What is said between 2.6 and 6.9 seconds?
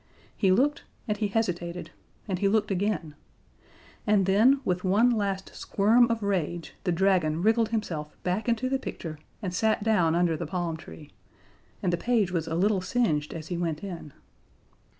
again, and then, with one last squirm of rage,